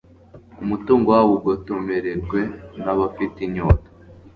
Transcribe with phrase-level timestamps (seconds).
[0.63, 2.41] umutungo wabo ugotomerwe
[2.83, 3.89] n'abafite inyota